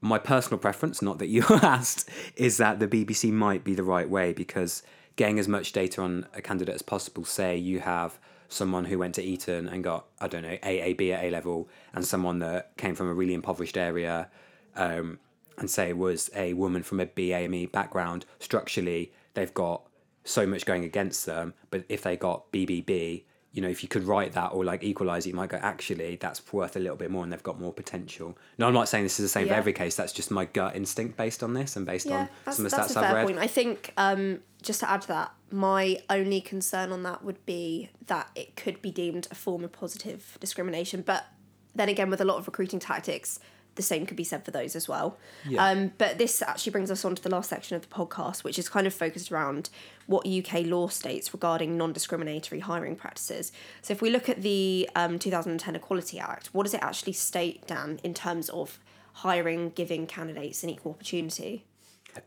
my 0.00 0.18
personal 0.18 0.58
preference, 0.58 1.02
not 1.02 1.18
that 1.18 1.28
you 1.28 1.44
asked, 1.50 2.08
is 2.36 2.56
that 2.56 2.78
the 2.78 2.88
BBC 2.88 3.32
might 3.32 3.64
be 3.64 3.74
the 3.74 3.82
right 3.82 4.08
way 4.08 4.32
because 4.32 4.82
getting 5.16 5.38
as 5.38 5.48
much 5.48 5.72
data 5.72 6.00
on 6.00 6.26
a 6.34 6.40
candidate 6.40 6.74
as 6.74 6.82
possible, 6.82 7.24
say 7.24 7.56
you 7.56 7.80
have 7.80 8.18
someone 8.50 8.84
who 8.84 8.98
went 8.98 9.14
to 9.14 9.22
Eton 9.22 9.68
and 9.68 9.82
got, 9.82 10.06
I 10.20 10.28
don't 10.28 10.42
know, 10.42 10.56
AAB 10.62 11.12
at 11.12 11.24
A 11.24 11.30
level, 11.30 11.68
and 11.94 12.04
someone 12.04 12.40
that 12.40 12.76
came 12.76 12.94
from 12.94 13.08
a 13.08 13.14
really 13.14 13.32
impoverished 13.32 13.78
area, 13.78 14.28
um, 14.76 15.18
and 15.56 15.70
say 15.70 15.92
was 15.92 16.30
a 16.34 16.52
woman 16.54 16.82
from 16.82 17.00
a 17.00 17.06
BAME 17.06 17.70
background, 17.70 18.26
structurally, 18.38 19.12
they've 19.34 19.54
got 19.54 19.82
so 20.24 20.46
much 20.46 20.66
going 20.66 20.84
against 20.84 21.26
them. 21.26 21.54
But 21.70 21.84
if 21.88 22.02
they 22.02 22.16
got 22.16 22.50
BBB, 22.52 23.24
you 23.52 23.62
know, 23.62 23.68
if 23.68 23.82
you 23.82 23.88
could 23.88 24.04
write 24.04 24.32
that 24.32 24.48
or 24.48 24.64
like 24.64 24.82
equalize 24.82 25.26
it, 25.26 25.30
you 25.30 25.34
might 25.34 25.48
go, 25.48 25.58
actually, 25.58 26.16
that's 26.16 26.52
worth 26.52 26.76
a 26.76 26.78
little 26.78 26.96
bit 26.96 27.10
more 27.10 27.24
and 27.24 27.32
they've 27.32 27.42
got 27.42 27.60
more 27.60 27.72
potential. 27.72 28.36
No, 28.58 28.66
I'm 28.66 28.74
not 28.74 28.88
saying 28.88 29.04
this 29.04 29.18
is 29.18 29.24
the 29.24 29.28
same 29.28 29.46
yeah. 29.46 29.54
for 29.54 29.58
every 29.58 29.72
case. 29.72 29.96
That's 29.96 30.12
just 30.12 30.30
my 30.30 30.44
gut 30.44 30.76
instinct 30.76 31.16
based 31.16 31.42
on 31.42 31.54
this 31.54 31.76
and 31.76 31.84
based 31.84 32.06
yeah, 32.06 32.28
on 32.46 32.52
some 32.52 32.64
of 32.64 32.70
the 32.70 32.76
stats 32.76 32.96
I've 32.96 33.14
read. 33.14 33.26
Point. 33.26 33.38
I 33.38 33.46
think, 33.46 33.92
um, 33.96 34.40
just 34.62 34.80
to 34.80 34.90
add 34.90 35.02
to 35.02 35.08
that, 35.08 35.34
my 35.50 36.00
only 36.08 36.40
concern 36.40 36.92
on 36.92 37.02
that 37.02 37.24
would 37.24 37.44
be 37.46 37.90
that 38.06 38.30
it 38.34 38.56
could 38.56 38.80
be 38.80 38.90
deemed 38.90 39.28
a 39.30 39.34
form 39.34 39.64
of 39.64 39.72
positive 39.72 40.36
discrimination. 40.40 41.02
But 41.02 41.26
then 41.74 41.88
again, 41.88 42.10
with 42.10 42.20
a 42.20 42.24
lot 42.24 42.38
of 42.38 42.46
recruiting 42.46 42.78
tactics, 42.78 43.40
the 43.76 43.82
same 43.82 44.06
could 44.06 44.16
be 44.16 44.24
said 44.24 44.44
for 44.44 44.50
those 44.50 44.74
as 44.76 44.88
well. 44.88 45.16
Yeah. 45.48 45.64
Um, 45.64 45.92
but 45.96 46.18
this 46.18 46.42
actually 46.42 46.72
brings 46.72 46.90
us 46.90 47.04
on 47.04 47.14
to 47.14 47.22
the 47.22 47.30
last 47.30 47.48
section 47.48 47.76
of 47.76 47.82
the 47.82 47.94
podcast, 47.94 48.44
which 48.44 48.58
is 48.58 48.68
kind 48.68 48.86
of 48.86 48.94
focused 48.94 49.30
around 49.30 49.70
what 50.06 50.26
UK 50.26 50.66
law 50.66 50.88
states 50.88 51.32
regarding 51.32 51.76
non 51.76 51.92
discriminatory 51.92 52.60
hiring 52.60 52.96
practices. 52.96 53.52
So 53.82 53.92
if 53.92 54.02
we 54.02 54.10
look 54.10 54.28
at 54.28 54.42
the 54.42 54.90
um, 54.96 55.18
2010 55.18 55.76
Equality 55.76 56.18
Act, 56.18 56.48
what 56.48 56.64
does 56.64 56.74
it 56.74 56.82
actually 56.82 57.12
state, 57.12 57.66
Dan, 57.66 58.00
in 58.02 58.14
terms 58.14 58.48
of 58.50 58.80
hiring, 59.14 59.70
giving 59.70 60.06
candidates 60.06 60.62
an 60.62 60.70
equal 60.70 60.92
opportunity? 60.92 61.64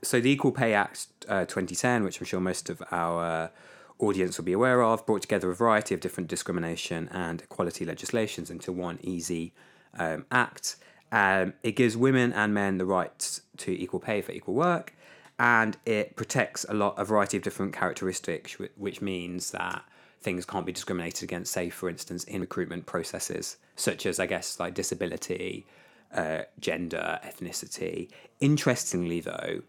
So 0.01 0.19
the 0.19 0.29
Equal 0.29 0.51
Pay 0.51 0.73
Act 0.73 1.07
uh, 1.27 1.45
2010, 1.45 2.03
which 2.03 2.19
I'm 2.19 2.25
sure 2.25 2.39
most 2.39 2.69
of 2.69 2.81
our 2.91 3.51
audience 3.99 4.37
will 4.37 4.45
be 4.45 4.53
aware 4.53 4.81
of, 4.81 5.05
brought 5.05 5.21
together 5.21 5.49
a 5.49 5.55
variety 5.55 5.93
of 5.93 6.01
different 6.01 6.29
discrimination 6.29 7.09
and 7.11 7.41
equality 7.41 7.85
legislations 7.85 8.49
into 8.49 8.71
one 8.71 8.99
easy 9.01 9.53
um, 9.97 10.25
act. 10.31 10.75
Um, 11.11 11.53
it 11.63 11.73
gives 11.73 11.95
women 11.95 12.33
and 12.33 12.53
men 12.53 12.77
the 12.77 12.85
right 12.85 13.39
to 13.57 13.71
equal 13.71 13.99
pay 13.99 14.21
for 14.21 14.31
equal 14.31 14.55
work, 14.55 14.93
and 15.37 15.77
it 15.85 16.15
protects 16.15 16.65
a 16.67 16.73
lot 16.73 16.95
a 16.97 17.05
variety 17.05 17.37
of 17.37 17.43
different 17.43 17.73
characteristics, 17.73 18.57
which 18.75 19.01
means 19.01 19.51
that 19.51 19.83
things 20.21 20.45
can't 20.45 20.65
be 20.65 20.71
discriminated 20.71 21.23
against. 21.23 21.51
Say, 21.51 21.69
for 21.69 21.89
instance, 21.89 22.23
in 22.23 22.41
recruitment 22.41 22.85
processes, 22.85 23.57
such 23.75 24.05
as 24.05 24.19
I 24.19 24.25
guess 24.25 24.59
like 24.59 24.73
disability, 24.73 25.67
uh, 26.13 26.43
gender, 26.59 27.19
ethnicity. 27.23 28.09
Interestingly, 28.39 29.19
though, 29.19 29.61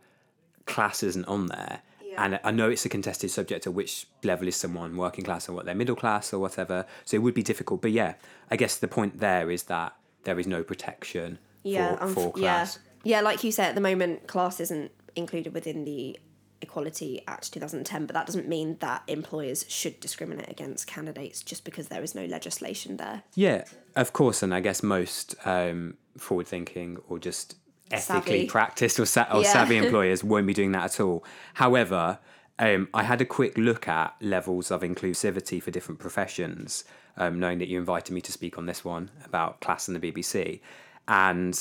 class 0.67 1.03
isn't 1.03 1.25
on 1.27 1.47
there. 1.47 1.83
And 2.17 2.39
I 2.45 2.51
know 2.53 2.71
it's 2.71 2.85
a 2.85 2.89
contested 2.89 3.31
subject 3.31 3.67
of 3.67 3.75
which 3.75 4.07
level 4.23 4.47
is 4.47 4.55
someone 4.57 4.97
working 4.97 5.25
class 5.25 5.49
or 5.49 5.53
what 5.53 5.65
they're 5.65 5.75
middle 5.75 5.97
class 5.97 6.33
or 6.33 6.39
whatever. 6.39 6.87
So 7.05 7.17
it 7.17 7.21
would 7.21 7.35
be 7.35 7.43
difficult. 7.43 7.83
But 7.83 7.91
yeah, 7.91 8.15
I 8.51 8.57
guess 8.57 8.79
the 8.79 8.87
point 8.89 9.19
there 9.19 9.51
is 9.51 9.65
that 9.65 9.97
there 10.23 10.39
is 10.39 10.47
no 10.47 10.63
protection 10.63 11.39
yeah, 11.63 11.97
for, 11.97 12.09
for 12.09 12.33
class. 12.33 12.79
Yeah. 13.03 13.17
yeah, 13.17 13.21
like 13.21 13.43
you 13.43 13.51
said, 13.51 13.71
at 13.71 13.75
the 13.75 13.81
moment, 13.81 14.27
class 14.27 14.61
isn't 14.61 14.93
included 15.17 15.55
within 15.55 15.85
the 15.85 16.19
Equality 16.61 17.23
Act 17.27 17.53
2010, 17.53 18.07
but 18.07 18.15
that 18.15 18.27
doesn't 18.27 18.49
mean 18.49 18.77
that 18.81 19.03
employers 19.07 19.65
should 19.69 20.01
discriminate 20.01 20.49
against 20.49 20.87
candidates 20.87 21.43
just 21.43 21.65
because 21.65 21.89
there 21.89 22.03
is 22.03 22.15
no 22.15 22.25
legislation 22.25 22.97
there. 22.97 23.23
Yeah, 23.35 23.65
of 23.97 24.13
course, 24.13 24.43
and 24.43 24.55
I 24.55 24.61
guess 24.61 24.83
most 24.83 25.35
um, 25.45 25.97
forward 26.17 26.47
thinking 26.47 26.99
or 27.09 27.19
just 27.19 27.57
ethically 27.91 28.41
savvy. 28.41 28.47
practiced 28.47 28.99
or, 28.99 29.07
sa- 29.07 29.27
or 29.33 29.43
yeah. 29.43 29.53
savvy 29.53 29.77
employers 29.85 30.25
won't 30.25 30.47
be 30.47 30.55
doing 30.55 30.73
that 30.73 30.85
at 30.85 31.01
all. 31.01 31.25
However, 31.55 32.19
um, 32.59 32.89
I 32.95 33.03
had 33.03 33.21
a 33.21 33.25
quick 33.25 33.59
look 33.59 33.89
at 33.89 34.15
levels 34.21 34.71
of 34.71 34.83
inclusivity 34.83 35.63
for 35.63 35.71
different 35.71 36.01
professions, 36.01 36.85
um, 37.17 37.41
knowing 37.41 37.59
that 37.59 37.69
you 37.69 37.79
invited 37.79 38.13
me 38.13 38.21
to 38.23 38.33
speak 38.33 38.59
on 38.59 38.67
this 38.67 38.85
one 38.85 39.11
about 39.25 39.61
class 39.61 39.89
and 39.89 40.01
the 40.01 40.13
BBC. 40.13 40.61
And 41.09 41.59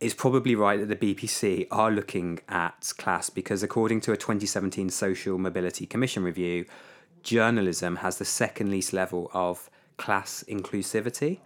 it's 0.00 0.14
probably 0.14 0.54
right 0.54 0.80
that 0.80 1.00
the 1.00 1.14
BBC 1.14 1.66
are 1.70 1.90
looking 1.90 2.40
at 2.48 2.92
class 2.98 3.30
because, 3.30 3.62
according 3.62 4.00
to 4.02 4.12
a 4.12 4.16
2017 4.16 4.88
Social 4.88 5.38
Mobility 5.38 5.86
Commission 5.86 6.22
review, 6.22 6.64
journalism 7.22 7.96
has 7.96 8.18
the 8.18 8.24
second 8.24 8.70
least 8.70 8.92
level 8.92 9.30
of 9.32 9.70
class 9.96 10.44
inclusivity, 10.48 11.40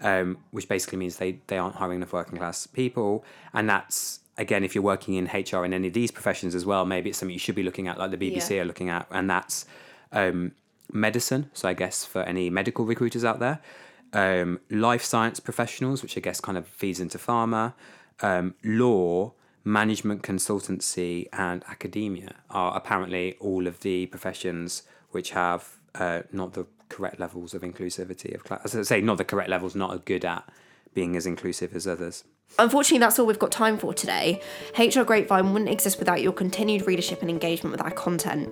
um, 0.00 0.38
which 0.50 0.68
basically 0.68 0.98
means 0.98 1.16
they, 1.16 1.38
they 1.46 1.58
aren't 1.58 1.76
hiring 1.76 1.96
enough 1.96 2.12
working 2.12 2.38
class 2.38 2.66
people. 2.66 3.24
And 3.52 3.68
that's, 3.68 4.20
again, 4.38 4.64
if 4.64 4.74
you're 4.74 4.84
working 4.84 5.14
in 5.14 5.26
HR 5.26 5.64
in 5.64 5.72
any 5.72 5.88
of 5.88 5.94
these 5.94 6.10
professions 6.10 6.54
as 6.54 6.64
well, 6.64 6.84
maybe 6.84 7.10
it's 7.10 7.18
something 7.18 7.32
you 7.32 7.38
should 7.38 7.54
be 7.54 7.62
looking 7.62 7.88
at, 7.88 7.98
like 7.98 8.10
the 8.10 8.16
BBC 8.16 8.50
yeah. 8.50 8.62
are 8.62 8.64
looking 8.64 8.88
at. 8.88 9.06
And 9.10 9.28
that's 9.28 9.66
um, 10.12 10.52
medicine. 10.92 11.50
So 11.52 11.68
I 11.68 11.74
guess 11.74 12.04
for 12.04 12.22
any 12.22 12.50
medical 12.50 12.84
recruiters 12.84 13.24
out 13.24 13.40
there, 13.40 13.60
um, 14.12 14.60
life 14.70 15.04
science 15.04 15.40
professionals, 15.40 16.02
which 16.02 16.16
I 16.16 16.20
guess 16.20 16.40
kind 16.40 16.58
of 16.58 16.66
feeds 16.66 17.00
into 17.00 17.18
pharma, 17.18 17.74
um, 18.20 18.54
law, 18.64 19.32
management 19.64 20.22
consultancy, 20.22 21.28
and 21.32 21.64
academia 21.68 22.34
are 22.50 22.76
apparently 22.76 23.36
all 23.40 23.66
of 23.66 23.80
the 23.80 24.06
professions 24.06 24.82
which 25.10 25.30
have 25.30 25.78
uh, 25.94 26.22
not 26.32 26.54
the 26.54 26.66
correct 26.90 27.18
levels 27.18 27.54
of 27.54 27.62
inclusivity 27.62 28.34
of 28.34 28.44
class. 28.44 28.60
As 28.64 28.76
I 28.76 28.82
say, 28.82 29.00
not 29.00 29.16
the 29.16 29.24
correct 29.24 29.48
levels, 29.48 29.74
not 29.74 29.94
as 29.94 30.00
good 30.00 30.24
at 30.24 30.46
being 30.92 31.16
as 31.16 31.24
inclusive 31.24 31.74
as 31.74 31.86
others. 31.86 32.24
Unfortunately, 32.58 32.98
that's 32.98 33.18
all 33.18 33.26
we've 33.26 33.38
got 33.38 33.52
time 33.52 33.78
for 33.78 33.94
today. 33.94 34.42
HR 34.76 35.02
Grapevine 35.02 35.52
wouldn't 35.52 35.70
exist 35.70 35.98
without 35.98 36.20
your 36.20 36.32
continued 36.32 36.86
readership 36.86 37.22
and 37.22 37.30
engagement 37.30 37.72
with 37.72 37.80
our 37.80 37.92
content 37.92 38.50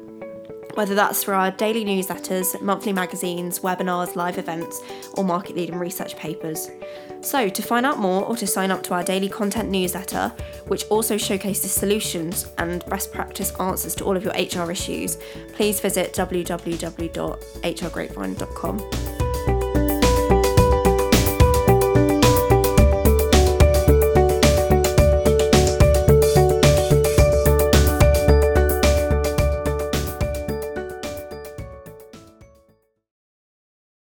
whether 0.79 0.95
that's 0.95 1.25
through 1.25 1.35
our 1.35 1.51
daily 1.51 1.85
newsletters, 1.85 2.63
monthly 2.63 2.93
magazines, 2.93 3.59
webinars, 3.59 4.15
live 4.15 4.39
events, 4.39 4.81
or 5.15 5.25
market 5.25 5.57
leading 5.57 5.77
research 5.77 6.17
papers. 6.17 6.71
So, 7.21 7.49
to 7.49 7.63
find 7.63 7.85
out 7.85 7.99
more 7.99 8.25
or 8.25 8.37
to 8.37 8.47
sign 8.47 8.71
up 8.71 8.85
to 8.85 8.95
our 8.95 9.03
daily 9.03 9.29
content 9.29 9.71
newsletter, 9.71 10.33
which 10.69 10.85
also 10.85 11.17
showcases 11.17 11.73
solutions 11.73 12.47
and 12.59 12.87
best 12.87 13.13
practice 13.13 13.51
answers 13.59 13.97
to 13.97 14.05
all 14.05 14.17
of 14.17 14.23
your 14.23 14.35
HR 14.35 14.71
issues, 14.71 15.19
please 15.53 15.81
visit 15.81 16.13
www.hrgrapevine.com. 16.13 19.08